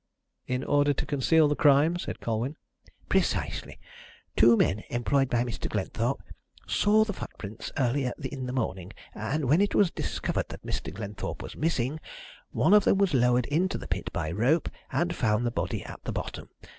[0.47, 2.55] "In order to conceal the crime?" said Colwyn.
[3.07, 3.79] "Precisely.
[4.35, 5.69] Two men employed by Mr.
[5.69, 6.23] Glenthorpe
[6.65, 10.91] saw the footprints earlier in the morning, and when it was discovered that Mr.
[10.91, 11.99] Glenthorpe was missing,
[12.49, 15.83] one of them was lowered into the pit by a rope and found the body
[15.85, 16.49] at the bottom.